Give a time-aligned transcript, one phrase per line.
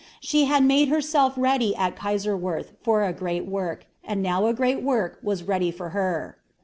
[0.19, 4.81] She had made herself ready at Kaiserwerth for a great work, and now a great
[4.81, 6.39] work was ready for her.